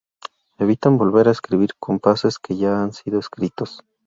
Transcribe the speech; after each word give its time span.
Evitan 0.59 0.97
volver 1.01 1.27
a 1.27 1.31
escribir 1.37 1.75
compases 1.87 2.39
que 2.39 2.57
ya 2.57 2.81
han 2.81 2.91
sido 2.91 3.19
escritos. 3.19 3.83